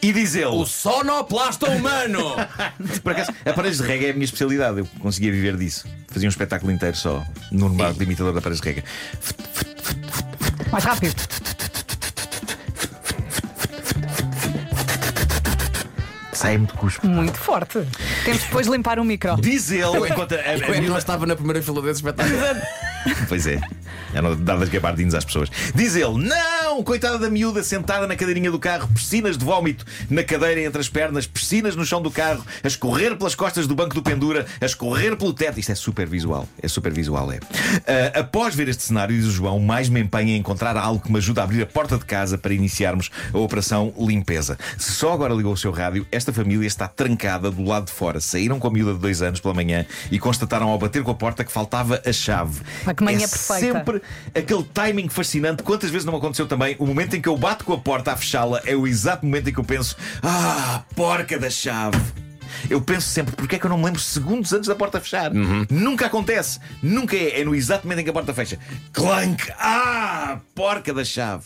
E 0.02 0.12
diz 0.12 0.36
ele. 0.36 0.46
O 0.46 0.66
sonoplasta 0.66 1.70
humano! 1.70 2.36
Por 3.02 3.14
acaso, 3.14 3.32
aparelhos 3.46 3.78
de 3.78 3.84
reggae 3.84 4.08
é 4.08 4.10
a 4.10 4.14
minha 4.14 4.26
especialidade. 4.26 4.80
Eu 4.80 4.88
conseguia 5.00 5.32
viver 5.32 5.56
disso. 5.56 5.88
Fazia 6.10 6.28
um 6.28 6.30
espetáculo 6.30 6.72
inteiro 6.72 6.96
só 6.96 7.26
no 7.52 7.70
barco 7.70 7.98
de 7.98 8.04
imitador 8.04 8.34
de 8.34 8.40
aparelhos 8.40 8.62
de 8.62 8.68
reggae. 8.68 8.84
Mais 10.72 10.84
rápido. 10.84 11.16
Sai 16.34 16.58
muito 16.58 16.74
cuspo. 16.76 17.08
Muito 17.08 17.38
forte. 17.38 17.80
Temos 18.26 18.44
depois 18.44 18.66
de 18.68 18.72
limpar 18.74 19.00
o 19.00 19.06
micro. 19.06 19.38
Diz 19.38 19.72
ele, 19.72 20.10
enquanto 20.10 20.34
a, 20.34 20.40
a, 20.40 20.60
que 20.60 20.82
não 20.82 20.98
estava 20.98 21.26
na 21.26 21.36
primeira 21.36 21.62
fila 21.62 21.82
desse 21.82 22.00
espetáculo. 22.00 22.38
Pois 23.28 23.48
é. 23.48 23.60
Eram 24.14 24.36
dadas 24.36 24.70
gabardinhos 24.70 25.14
às 25.14 25.26
pessoas. 25.26 25.50
Diz 25.74 25.96
ele: 25.96 26.18
Não! 26.18 26.56
coitada 26.84 27.18
da 27.18 27.30
miúda 27.30 27.64
sentada 27.64 28.08
na 28.08 28.16
cadeirinha 28.16 28.52
do 28.52 28.60
carro, 28.60 28.88
piscinas 28.94 29.38
de 29.38 29.44
vómito 29.44 29.86
na 30.10 30.24
cadeira 30.24 30.62
entre 30.62 30.80
as 30.80 30.90
pernas, 30.90 31.26
piscinas 31.26 31.76
no 31.76 31.86
chão 31.86 32.02
do 32.02 32.12
carro, 32.12 32.46
a 32.64 32.68
escorrer 32.68 33.16
pelas 33.16 33.36
costas 33.36 33.68
do 33.68 33.76
banco 33.76 33.96
do 33.96 34.04
pendura, 34.04 34.46
a 34.62 34.66
escorrer 34.66 35.16
pelo 35.16 35.34
teto. 35.34 35.60
Isto 35.60 35.72
é 35.72 35.76
super 35.76 36.08
visual. 36.08 36.48
É 36.62 36.68
super 36.68 36.92
visual, 36.94 37.32
é. 37.32 37.38
Uh, 37.38 38.20
após 38.20 38.56
ver 38.56 38.68
este 38.70 38.84
cenário, 38.84 39.16
diz 39.16 39.26
o 39.26 39.32
João, 39.32 39.60
mais 39.60 39.90
me 39.90 40.00
empenho 40.00 40.30
em 40.30 40.38
encontrar 40.38 40.78
algo 40.78 41.02
que 41.02 41.12
me 41.12 41.18
ajude 41.18 41.40
a 41.40 41.44
abrir 41.44 41.62
a 41.64 41.66
porta 41.66 41.98
de 41.98 42.06
casa 42.06 42.38
para 42.38 42.54
iniciarmos 42.54 43.10
a 43.34 43.38
operação 43.38 43.94
limpeza. 43.98 44.58
Se 44.78 44.92
só 44.92 45.14
agora 45.14 45.34
ligou 45.34 45.54
o 45.54 45.58
seu 45.58 45.72
rádio, 45.72 46.06
esta 46.12 46.32
família 46.32 46.68
está 46.68 46.88
trancada 46.88 47.50
do 47.50 47.64
lado 47.64 47.86
de 47.86 47.92
fora. 47.92 48.20
Saíram 48.20 48.60
com 48.60 48.68
a 48.68 48.72
miúda 48.72 48.94
de 48.94 49.00
dois 49.00 49.22
anos 49.22 49.40
pela 49.40 49.54
manhã 49.54 49.86
e 50.12 50.20
constataram 50.20 50.70
ao 50.70 50.78
bater 50.78 51.04
com 51.04 51.12
a 51.12 51.16
porta 51.16 51.44
que 51.44 51.52
faltava 51.52 52.02
a 52.06 52.14
chave. 52.14 52.62
Que 52.96 53.04
manhã 53.04 53.18
é 53.18 53.28
perfeita. 53.28 53.60
sempre 53.60 54.02
aquele 54.34 54.64
timing 54.74 55.10
fascinante. 55.10 55.64
Quantas 55.64 55.90
vezes 55.90 56.06
não 56.06 56.16
aconteceu 56.16 56.48
também? 56.48 56.76
O 56.80 56.86
momento 56.86 57.16
em 57.16 57.22
que 57.22 57.30
eu 57.30 57.38
bato 57.38 57.66
com 57.66 57.74
a 57.74 57.78
porta 57.78 58.12
a 58.12 58.16
fechá-la 58.18 58.62
é 58.66 58.76
o 58.76 58.88
exato 58.88 59.26
momento 59.26 59.50
em 59.50 59.54
que 59.54 59.60
eu 59.60 59.64
penso: 59.64 59.96
Ah, 60.24 60.84
porca 60.96 61.38
da 61.38 61.50
chave. 61.50 61.98
Eu 62.70 62.82
penso 62.82 63.08
sempre, 63.08 63.36
porque 63.36 63.58
é 63.58 63.60
que 63.60 63.66
eu 63.66 63.70
não 63.70 63.78
me 63.78 63.84
lembro 63.86 64.00
segundos 64.00 64.52
antes 64.54 64.68
da 64.68 64.76
porta 64.76 65.00
fechar? 65.00 65.32
Nunca 65.70 66.06
acontece. 66.08 66.60
Nunca 66.82 67.16
é. 67.16 67.42
É 67.42 67.46
no 67.46 67.54
exato 67.54 67.86
momento 67.86 68.00
em 68.00 68.04
que 68.06 68.10
a 68.10 68.14
porta 68.14 68.34
fecha. 68.34 68.58
Clank! 68.94 69.52
Ah! 69.60 70.40
Porca 70.56 70.94
da 70.94 71.04
chave. 71.04 71.44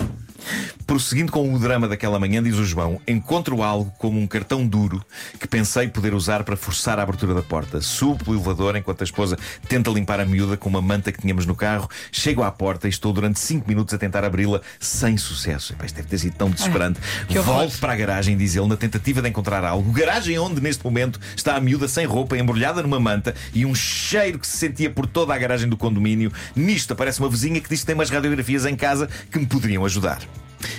Prosseguindo 0.85 1.31
com 1.31 1.53
o 1.53 1.59
drama 1.59 1.87
daquela 1.87 2.19
manhã, 2.19 2.41
diz 2.41 2.55
o 2.55 2.65
João: 2.65 2.99
encontro 3.07 3.61
algo 3.61 3.93
como 3.97 4.19
um 4.19 4.27
cartão 4.27 4.65
duro 4.65 5.03
que 5.39 5.47
pensei 5.47 5.87
poder 5.87 6.13
usar 6.13 6.43
para 6.43 6.57
forçar 6.57 6.99
a 6.99 7.03
abertura 7.03 7.33
da 7.33 7.41
porta. 7.41 7.81
Subo 7.81 8.23
pelo 8.23 8.37
elevador 8.37 8.75
enquanto 8.75 9.01
a 9.01 9.03
esposa 9.03 9.37
tenta 9.67 9.89
limpar 9.91 10.19
a 10.19 10.25
miúda 10.25 10.57
com 10.57 10.69
uma 10.69 10.81
manta 10.81 11.11
que 11.11 11.21
tínhamos 11.21 11.45
no 11.45 11.55
carro. 11.55 11.89
Chego 12.11 12.43
à 12.43 12.51
porta 12.51 12.87
e 12.87 12.89
estou 12.89 13.13
durante 13.13 13.39
5 13.39 13.67
minutos 13.67 13.93
a 13.93 13.97
tentar 13.97 14.23
abri-la 14.23 14.61
sem 14.79 15.17
sucesso. 15.17 15.73
Epá, 15.73 15.85
isto 15.85 15.95
deve 15.95 16.07
ter 16.07 16.17
sido 16.17 16.35
tão 16.35 16.49
desesperante. 16.49 16.99
Volto 17.43 17.77
para 17.79 17.93
a 17.93 17.95
garagem, 17.95 18.35
diz 18.35 18.55
ele, 18.55 18.67
na 18.67 18.77
tentativa 18.77 19.21
de 19.21 19.29
encontrar 19.29 19.63
algo. 19.63 19.91
Garagem 19.91 20.37
onde, 20.39 20.61
neste 20.61 20.83
momento, 20.83 21.19
está 21.35 21.55
a 21.55 21.59
miúda 21.59 21.87
sem 21.87 22.05
roupa, 22.05 22.37
embrulhada 22.37 22.81
numa 22.81 22.99
manta 22.99 23.35
e 23.53 23.65
um 23.65 23.75
cheiro 23.75 24.39
que 24.39 24.47
se 24.47 24.57
sentia 24.57 24.89
por 24.89 25.05
toda 25.05 25.33
a 25.33 25.37
garagem 25.37 25.69
do 25.69 25.77
condomínio. 25.77 26.31
Nisto 26.55 26.93
aparece 26.93 27.19
uma 27.19 27.29
vizinha 27.29 27.59
que 27.59 27.69
diz 27.69 27.81
que 27.81 27.85
tem 27.85 27.95
umas 27.95 28.09
radiografias 28.09 28.65
em 28.65 28.75
casa 28.75 29.09
que 29.31 29.39
me 29.39 29.45
poderiam 29.45 29.85
ajudar. 29.85 30.19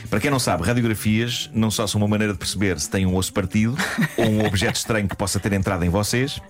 Para 0.09 0.21
quem 0.21 0.31
não 0.31 0.39
sabe, 0.39 0.65
radiografias 0.65 1.49
não 1.55 1.71
só 1.71 1.87
são 1.87 2.01
uma 2.01 2.09
maneira 2.09 2.33
de 2.33 2.39
perceber 2.39 2.79
se 2.79 2.91
tem 2.91 3.07
um 3.07 3.15
osso 3.17 3.33
partido 3.33 3.77
ou 4.19 4.27
um 4.27 4.45
objeto 4.45 4.77
estranho 4.77 5.09
que 5.09 5.17
possa 5.17 5.39
ter 5.41 5.53
entrado 5.53 5.85
em 5.85 5.89
vocês. 5.89 6.41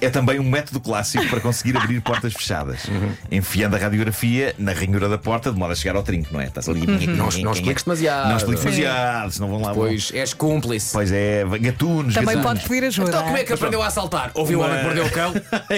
É 0.00 0.08
também 0.08 0.40
um 0.40 0.48
método 0.48 0.80
clássico 0.80 1.26
para 1.28 1.40
conseguir 1.40 1.76
abrir 1.76 2.00
portas 2.00 2.32
fechadas. 2.32 2.80
Enfiando 3.30 3.76
a 3.76 3.78
radiografia 3.78 4.54
na 4.58 4.72
ranhura 4.72 5.08
da 5.08 5.18
porta, 5.18 5.52
de 5.52 5.58
modo 5.58 5.72
a 5.72 5.76
chegar 5.76 5.94
ao 5.94 6.02
trinco, 6.02 6.32
não 6.32 6.40
é? 6.40 6.46
Estás 6.46 6.68
ali. 6.68 6.86
Não, 6.86 7.28
não 7.42 7.52
expliques 7.52 7.84
demasiado. 7.84 8.28
Não 8.30 8.36
expliques 8.36 8.64
demasiado, 8.64 9.32
senão 9.32 9.48
vão 9.48 9.60
lá. 9.60 9.74
Pois 9.74 10.10
és 10.14 10.32
cúmplice. 10.32 10.92
Pois 10.92 11.12
é, 11.12 11.44
gatunos, 11.60 12.14
Também 12.14 12.36
gatunos. 12.36 12.60
pode 12.60 12.68
pedir 12.68 12.86
ajuda. 12.86 13.10
Então, 13.10 13.22
como 13.24 13.36
é 13.36 13.44
que 13.44 13.52
aprendeu 13.52 13.82
a 13.82 13.86
assaltar? 13.86 14.30
Ouviu 14.34 14.60
o 14.60 14.62
homem 14.62 14.78
que 14.78 14.84
mordeu 14.84 15.06
o 15.06 15.10
cão? 15.10 15.34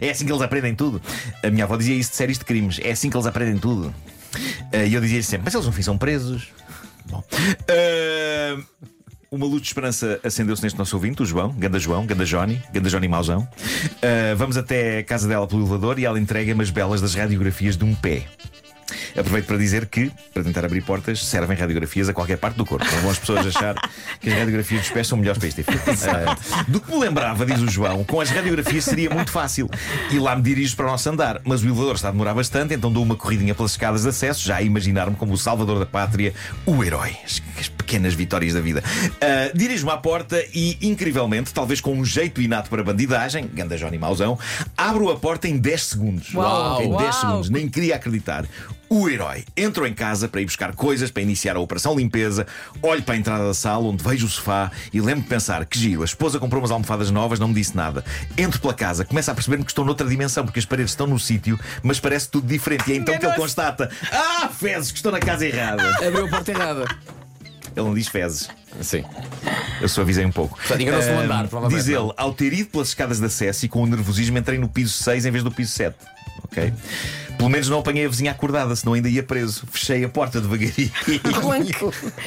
É 0.00 0.10
assim 0.10 0.26
que 0.26 0.32
eles 0.32 0.42
aprendem 0.42 0.74
tudo. 0.74 1.00
A 1.42 1.50
minha 1.50 1.64
avó 1.64 1.76
dizia 1.76 1.94
isso 1.94 2.10
de 2.10 2.16
séries 2.16 2.38
de 2.38 2.44
crimes. 2.44 2.80
É 2.82 2.90
assim 2.90 3.08
que 3.10 3.16
eles 3.16 3.26
aprendem 3.26 3.58
tudo. 3.58 3.94
Eh, 4.72 4.88
E 4.88 4.94
eu 4.94 5.00
dizia 5.00 5.22
sempre: 5.22 5.44
Mas 5.44 5.54
eles 5.54 5.66
no 5.66 5.72
fim 5.72 5.82
são 5.82 5.96
presos. 5.98 6.48
Bom. 7.06 7.22
Eh, 7.68 8.56
uma 9.30 9.46
luz 9.46 9.60
de 9.62 9.68
esperança 9.68 10.18
acendeu-se 10.24 10.62
neste 10.62 10.78
nosso 10.78 10.96
ouvinte, 10.96 11.22
o 11.22 11.26
João, 11.26 11.52
Ganda 11.52 11.78
João, 11.78 12.06
Ganda 12.06 12.24
Johnny, 12.24 12.62
Ganda 12.72 12.88
Johnny 12.88 13.08
Mauzão. 13.08 13.46
Eh, 14.02 14.34
vamos 14.34 14.56
até 14.56 14.98
a 14.98 15.04
casa 15.04 15.28
dela 15.28 15.46
pelo 15.46 15.62
elevador 15.62 15.98
e 15.98 16.04
ela 16.04 16.18
entrega-me 16.18 16.62
as 16.62 16.70
belas 16.70 17.00
das 17.00 17.14
radiografias 17.14 17.76
de 17.76 17.84
um 17.84 17.94
pé. 17.94 18.24
Aproveito 19.18 19.46
para 19.46 19.56
dizer 19.56 19.86
que, 19.86 20.10
para 20.32 20.42
tentar 20.44 20.64
abrir 20.64 20.82
portas, 20.82 21.24
servem 21.24 21.56
radiografias 21.56 22.08
a 22.08 22.12
qualquer 22.12 22.38
parte 22.38 22.56
do 22.56 22.64
corpo. 22.64 22.84
Não 22.84 23.02
vão 23.02 23.10
as 23.10 23.18
pessoas 23.18 23.46
achar 23.46 23.74
que 24.20 24.28
as 24.28 24.38
radiografias 24.38 24.82
dos 24.82 24.90
pés 24.90 25.06
são 25.06 25.18
melhores 25.18 25.38
para 25.38 25.48
este 25.48 25.60
efeito. 25.62 25.86
Ah, 26.06 26.36
do 26.68 26.80
que 26.80 26.90
me 26.90 26.98
lembrava, 26.98 27.44
diz 27.46 27.60
o 27.60 27.68
João, 27.68 28.04
com 28.04 28.20
as 28.20 28.30
radiografias 28.30 28.84
seria 28.84 29.10
muito 29.10 29.30
fácil. 29.30 29.68
E 30.10 30.18
lá 30.18 30.36
me 30.36 30.42
dirijo 30.42 30.76
para 30.76 30.86
o 30.86 30.90
nosso 30.90 31.08
andar. 31.08 31.40
Mas 31.44 31.62
o 31.62 31.66
elevador 31.66 31.94
está 31.94 32.08
a 32.08 32.10
demorar 32.10 32.34
bastante, 32.34 32.74
então 32.74 32.92
dou 32.92 33.02
uma 33.02 33.16
corridinha 33.16 33.54
pelas 33.54 33.72
escadas 33.72 34.02
de 34.02 34.08
acesso, 34.08 34.44
já 34.44 34.56
a 34.56 34.62
imaginar-me 34.62 35.16
como 35.16 35.32
o 35.32 35.38
salvador 35.38 35.78
da 35.78 35.86
pátria, 35.86 36.34
o 36.64 36.84
herói. 36.84 37.16
As, 37.24 37.42
as 37.58 37.68
pequenas 37.68 38.14
vitórias 38.14 38.54
da 38.54 38.60
vida. 38.60 38.82
Ah, 39.20 39.50
Dirijo-me 39.54 39.92
à 39.92 39.96
porta 39.96 40.42
e, 40.54 40.76
incrivelmente, 40.82 41.52
talvez 41.52 41.80
com 41.80 41.92
um 41.94 42.04
jeito 42.04 42.40
inato 42.40 42.68
para 42.68 42.82
bandidagem, 42.82 43.48
ganda 43.52 43.76
Johnny 43.76 43.98
Mauzão, 43.98 44.38
abro 44.76 45.10
a 45.10 45.16
porta 45.16 45.48
em 45.48 45.56
10 45.56 45.82
segundos. 45.82 46.34
Uau, 46.34 46.82
em 46.82 46.90
10 46.90 47.00
uau. 47.00 47.12
segundos. 47.12 47.50
Nem 47.50 47.68
queria 47.68 47.96
acreditar. 47.96 48.44
O 48.88 49.08
herói 49.08 49.44
entrou 49.56 49.84
em 49.84 49.92
casa 49.92 50.28
para 50.28 50.40
ir 50.40 50.44
buscar 50.44 50.72
coisas 50.74 51.10
para 51.10 51.20
iniciar 51.22 51.56
a 51.56 51.60
operação 51.60 51.96
limpeza. 51.96 52.46
Olho 52.80 53.02
para 53.02 53.14
a 53.14 53.18
entrada 53.18 53.44
da 53.44 53.54
sala 53.54 53.84
onde 53.88 54.02
vejo 54.02 54.26
o 54.26 54.28
sofá 54.28 54.70
e 54.92 55.00
lembro 55.00 55.22
de 55.24 55.28
pensar 55.28 55.64
que 55.66 55.76
giro. 55.78 56.02
A 56.02 56.04
esposa 56.04 56.38
comprou 56.38 56.62
umas 56.62 56.70
almofadas 56.70 57.10
novas, 57.10 57.40
não 57.40 57.48
me 57.48 57.54
disse 57.54 57.74
nada. 57.76 58.04
Entro 58.38 58.60
pela 58.60 58.72
casa, 58.74 59.04
começo 59.04 59.28
a 59.30 59.34
perceber-me 59.34 59.64
que 59.64 59.72
estou 59.72 59.84
noutra 59.84 60.06
dimensão 60.08 60.44
porque 60.44 60.60
as 60.60 60.64
paredes 60.64 60.92
estão 60.92 61.06
no 61.06 61.18
sítio, 61.18 61.58
mas 61.82 61.98
parece 61.98 62.28
tudo 62.28 62.46
diferente. 62.46 62.88
E 62.88 62.92
é 62.92 62.96
então 62.96 63.06
que 63.18 63.24
ele 63.26 63.34
Enganou-se. 63.34 63.40
constata: 63.40 63.90
Ah, 64.12 64.48
fezes, 64.48 64.92
que 64.92 64.98
estou 64.98 65.10
na 65.10 65.18
casa 65.18 65.44
errada. 65.44 65.82
Abriu 66.06 66.26
a 66.26 66.28
porta 66.28 66.52
errada. 66.52 66.84
Ele 67.74 67.86
não 67.86 67.94
diz 67.94 68.06
fezes. 68.06 68.48
Sim. 68.80 69.04
Eu 69.80 69.88
suavizei 69.88 70.24
um 70.24 70.30
pouco. 70.32 70.56
Portanto, 70.56 70.80
enganou-se 70.80 71.10
no 71.10 71.18
andar, 71.20 71.48
provavelmente, 71.48 71.84
Diz 71.84 71.88
ele, 71.92 72.12
ao 72.16 72.32
ter 72.32 72.52
ido 72.52 72.70
pelas 72.70 72.88
escadas 72.88 73.18
de 73.18 73.26
acesso 73.26 73.66
e 73.66 73.68
com 73.68 73.82
o 73.82 73.86
nervosismo 73.86 74.38
entrei 74.38 74.58
no 74.58 74.68
piso 74.68 74.92
6 75.02 75.26
em 75.26 75.30
vez 75.30 75.42
do 75.44 75.50
piso 75.50 75.72
7. 75.72 75.94
Ok? 76.44 76.72
Pelo 77.36 77.50
menos 77.50 77.68
não 77.68 77.80
apanhei 77.80 78.06
a 78.06 78.08
vizinha 78.08 78.30
acordada, 78.30 78.74
senão 78.74 78.94
ainda 78.94 79.08
ia 79.08 79.22
preso. 79.22 79.66
Fechei 79.70 80.04
a 80.04 80.08
porta 80.08 80.40
devagarinho. 80.40 80.90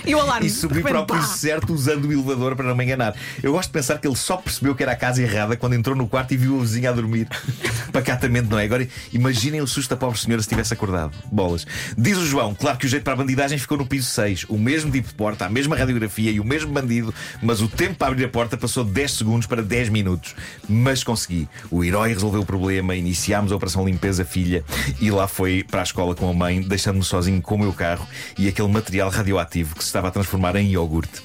E 0.05 0.15
o 0.15 0.19
alarme? 0.19 0.47
E 0.47 0.49
subi 0.49 0.81
para 0.81 1.01
o 1.01 1.05
piso 1.05 1.37
certo 1.37 1.73
usando 1.73 2.05
o 2.05 2.13
elevador 2.13 2.55
para 2.55 2.67
não 2.67 2.75
me 2.75 2.83
enganar. 2.83 3.15
Eu 3.41 3.53
gosto 3.53 3.69
de 3.69 3.73
pensar 3.73 3.97
que 3.97 4.07
ele 4.07 4.15
só 4.15 4.37
percebeu 4.37 4.75
que 4.75 4.83
era 4.83 4.91
a 4.91 4.95
casa 4.95 5.21
errada 5.21 5.57
quando 5.57 5.73
entrou 5.73 5.95
no 5.95 6.07
quarto 6.07 6.33
e 6.33 6.37
viu 6.37 6.57
a 6.57 6.61
vizinha 6.61 6.89
a 6.89 6.93
dormir. 6.93 7.27
Pacatamente, 7.91 8.49
não 8.49 8.59
é? 8.59 8.65
Agora 8.65 8.87
imaginem 9.11 9.61
o 9.61 9.67
susto 9.67 9.89
da 9.89 9.97
pobre 9.97 10.19
senhora 10.19 10.41
se 10.41 10.49
tivesse 10.49 10.73
acordado. 10.73 11.11
Bolas. 11.31 11.65
Diz 11.97 12.17
o 12.17 12.25
João, 12.25 12.53
claro 12.53 12.77
que 12.77 12.85
o 12.85 12.89
jeito 12.89 13.03
para 13.03 13.13
a 13.13 13.17
bandidagem 13.17 13.57
ficou 13.57 13.77
no 13.77 13.85
piso 13.85 14.09
6. 14.09 14.45
O 14.47 14.57
mesmo 14.57 14.91
tipo 14.91 15.07
de 15.07 15.13
porta, 15.15 15.45
a 15.45 15.49
mesma 15.49 15.75
radiografia 15.75 16.31
e 16.31 16.39
o 16.39 16.45
mesmo 16.45 16.71
bandido, 16.71 17.13
mas 17.41 17.61
o 17.61 17.67
tempo 17.67 17.95
para 17.95 18.09
abrir 18.09 18.25
a 18.25 18.29
porta 18.29 18.55
passou 18.57 18.83
de 18.83 18.91
10 18.91 19.11
segundos 19.11 19.47
para 19.47 19.61
10 19.61 19.89
minutos. 19.89 20.35
Mas 20.67 21.03
consegui. 21.03 21.47
O 21.71 21.83
herói 21.83 22.09
resolveu 22.09 22.41
o 22.41 22.45
problema, 22.45 22.95
iniciámos 22.95 23.51
a 23.51 23.55
Operação 23.55 23.85
Limpeza 23.85 24.23
Filha 24.23 24.63
e 24.99 25.09
lá 25.11 25.27
foi 25.27 25.63
para 25.63 25.81
a 25.81 25.83
escola 25.83 26.15
com 26.15 26.29
a 26.29 26.33
mãe, 26.33 26.61
deixando-me 26.61 27.03
sozinho 27.03 27.41
com 27.41 27.55
o 27.55 27.59
meu 27.59 27.73
carro 27.73 28.07
e 28.37 28.47
aquele 28.47 28.67
material 28.67 29.09
radioativo 29.09 29.75
que 29.75 29.83
se 29.83 29.87
estava 29.87 30.09
a 30.09 30.11
transformar 30.11 30.55
em 30.55 30.69
iogurte. 30.69 31.21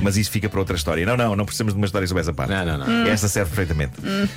Mas 0.00 0.16
isso 0.16 0.30
fica 0.30 0.48
para 0.48 0.58
outra 0.58 0.76
história. 0.76 1.04
Não, 1.04 1.16
não, 1.16 1.36
não 1.36 1.44
precisamos 1.44 1.74
de 1.74 1.78
uma 1.78 1.86
história 1.86 2.06
sobre 2.06 2.22
essa 2.22 2.32
parte. 2.32 2.50
Não, 2.50 2.64
não, 2.64 2.78
não. 2.78 3.06
Esta 3.06 3.28
serve 3.28 3.54
perfeitamente. 3.54 3.92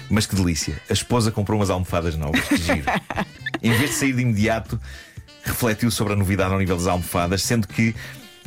Mas 0.09 0.25
que 0.25 0.35
delícia. 0.35 0.75
A 0.89 0.93
esposa 0.93 1.31
comprou 1.31 1.59
umas 1.59 1.69
almofadas 1.69 2.15
novas. 2.15 2.41
Que 2.41 2.57
giro. 2.57 2.85
em 3.63 3.71
vez 3.71 3.91
de 3.91 3.95
sair 3.95 4.13
de 4.13 4.21
imediato, 4.21 4.79
refletiu 5.43 5.89
sobre 5.89 6.13
a 6.13 6.15
novidade 6.15 6.51
ao 6.53 6.59
nível 6.59 6.75
das 6.75 6.87
almofadas, 6.87 7.41
sendo 7.41 7.67
que. 7.67 7.95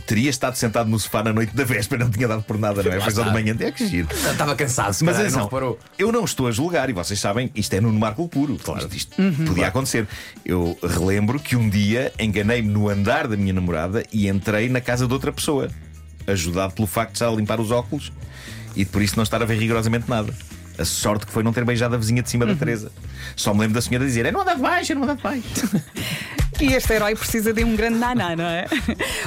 Teria 0.07 0.31
estado 0.31 0.55
sentado 0.57 0.89
no 0.89 0.99
sofá 0.99 1.23
na 1.23 1.33
noite 1.33 1.55
da 1.55 1.65
véspera, 1.65 2.03
não 2.05 2.11
tinha 2.11 2.27
dado 2.27 2.43
por 2.43 2.59
nada, 2.59 2.83
não 2.83 2.93
é? 2.93 3.01
Foi 3.01 3.13
só 3.13 3.23
de 3.25 3.31
manhã, 3.33 3.55
é 3.61 3.71
que 3.71 3.87
giro. 3.87 4.09
Estava 4.15 4.55
cansado, 4.57 4.93
se 4.95 5.05
Mas 5.05 5.17
calhar, 5.17 5.31
não 5.31 5.39
atenção, 5.41 5.45
reparou. 5.45 5.79
eu 5.99 6.11
não 6.11 6.25
estou 6.25 6.47
a 6.47 6.51
julgar, 6.51 6.89
e 6.89 6.95
vocês 6.95 7.21
sabem, 7.21 7.51
isto 7.55 7.75
é 7.75 7.81
no 7.81 7.93
Marco 7.93 8.27
puro. 8.27 8.57
Claro. 8.57 8.81
Isto, 8.81 8.97
isto 8.97 9.21
Uhum. 9.23 9.45
podia 9.47 9.67
acontecer. 9.69 10.07
Eu 10.45 10.79
relembro 10.83 11.39
que 11.39 11.57
um 11.57 11.69
dia 11.69 12.11
enganei-me 12.19 12.69
no 12.69 12.89
andar 12.89 13.29
da 13.29 13.37
minha 13.37 13.53
namorada 13.53 14.03
e 14.13 14.29
entrei 14.29 14.69
na 14.71 14.81
casa 14.81 15.07
de 15.07 15.13
outra 15.13 15.31
pessoa, 15.31 15.69
ajudado 16.27 16.73
pelo 16.73 16.87
facto 16.87 17.11
de 17.11 17.17
estar 17.17 17.29
a 17.29 17.33
limpar 17.33 17.61
os 17.61 17.71
óculos 17.71 18.11
e 18.75 18.85
por 18.85 19.03
isso 19.03 19.17
não 19.17 19.23
estar 19.25 19.43
a 19.43 19.45
ver 19.45 19.59
rigorosamente 19.59 20.09
nada. 20.09 20.33
A 20.79 20.85
sorte 20.85 21.27
que 21.27 21.33
foi 21.33 21.43
não 21.43 21.53
ter 21.53 21.65
beijado 21.65 21.97
a 21.97 21.99
vizinha 21.99 22.23
de 22.23 22.31
cima 22.31 22.45
Uhum. 22.47 22.53
da 22.53 22.57
Teresa. 22.59 22.93
Só 23.37 23.53
me 23.53 23.61
lembro 23.61 23.75
da 23.75 23.83
senhora 23.83 24.07
dizer: 24.07 24.25
é 24.27 24.31
não 24.33 24.41
anda 24.43 24.55
de 24.55 24.63
baixo, 24.63 24.93
é 24.93 24.95
não 24.95 25.03
anda 25.03 25.17
de 25.17 25.23
baixo. 25.23 25.43
E 26.61 26.75
este 26.75 26.93
herói 26.93 27.15
precisa 27.15 27.53
de 27.53 27.63
um 27.63 27.77
grande 27.77 27.99
naná, 27.99 28.35
não 28.35 28.45
é? 28.45 28.67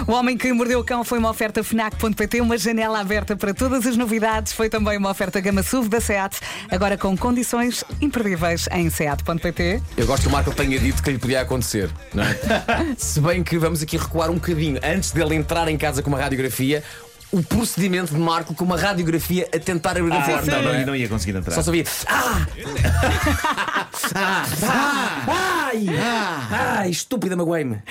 O 0.05 0.11
Homem 0.11 0.38
que 0.38 0.51
Mordeu 0.51 0.79
o 0.79 0.83
Cão 0.83 1.01
foi 1.05 1.17
uma 1.17 1.29
oferta 1.29 1.63
FNAC.pt, 1.63 2.41
uma 2.41 2.57
janela 2.57 3.00
aberta 3.00 3.38
para 3.38 3.53
todas 3.53 3.88
as 3.88 3.95
novidades. 3.95 4.51
Foi 4.51 4.69
também 4.69 4.97
uma 4.97 5.09
oferta 5.09 5.39
Gama 5.39 5.63
SUV 5.63 5.88
da 5.88 6.01
SEAT, 6.01 6.39
agora 6.69 6.97
com 6.97 7.15
condições 7.15 7.85
imperdíveis 8.01 8.67
em 8.73 8.89
SEAT.pt. 8.89 9.81
Eu 9.95 10.05
gosto 10.05 10.23
que 10.23 10.27
o 10.27 10.31
Marco 10.31 10.53
tenha 10.53 10.77
dito 10.77 11.01
que 11.01 11.09
lhe 11.09 11.17
podia 11.17 11.39
acontecer, 11.41 11.89
não 12.13 12.23
é? 12.23 12.35
Se 12.97 13.21
bem 13.21 13.43
que 13.43 13.57
vamos 13.57 13.81
aqui 13.81 13.95
recuar 13.95 14.29
um 14.29 14.35
bocadinho. 14.35 14.79
Antes 14.83 15.11
dele 15.11 15.35
entrar 15.35 15.69
em 15.69 15.77
casa 15.77 16.03
com 16.03 16.09
uma 16.09 16.19
radiografia, 16.19 16.83
o 17.31 17.41
procedimento 17.43 18.13
de 18.13 18.19
Marco 18.19 18.53
com 18.53 18.65
uma 18.65 18.77
radiografia 18.77 19.47
a 19.53 19.59
tentar 19.59 19.91
abrir 19.97 20.11
a 20.11 20.19
Ah, 20.19 20.21
porta. 20.25 20.51
não, 20.61 20.73
não 20.73 20.85
não, 20.88 20.95
ia 20.95 21.07
conseguir 21.07 21.38
entrar. 21.38 21.53
Só 21.53 21.61
sabia. 21.61 21.83
Ah! 22.07 22.45
ah! 24.15 24.45
Ah! 24.63 25.67
Ai! 25.71 25.85
Ai! 26.51 26.89
Estúpida, 26.89 27.35
magoei-me. 27.35 27.81